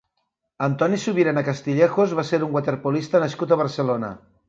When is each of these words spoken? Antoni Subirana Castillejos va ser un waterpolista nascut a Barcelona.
Antoni 0.67 0.99
Subirana 1.03 1.45
Castillejos 1.51 2.17
va 2.23 2.27
ser 2.33 2.43
un 2.49 2.59
waterpolista 2.59 3.25
nascut 3.29 3.55
a 3.59 3.63
Barcelona. 3.65 4.15